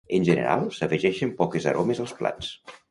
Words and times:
En 0.17 0.23
general 0.29 0.63
s'afegeixen 0.77 1.37
poques 1.43 1.71
aromes 1.75 2.05
als 2.07 2.19
plats 2.25 2.53